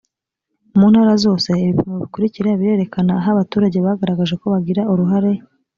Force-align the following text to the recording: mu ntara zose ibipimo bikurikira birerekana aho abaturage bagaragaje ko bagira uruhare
mu 0.77 0.85
ntara 0.91 1.13
zose 1.23 1.49
ibipimo 1.61 1.95
bikurikira 2.01 2.59
birerekana 2.59 3.11
aho 3.19 3.27
abaturage 3.33 3.77
bagaragaje 3.85 4.33
ko 4.41 4.45
bagira 4.53 4.81
uruhare 4.93 5.31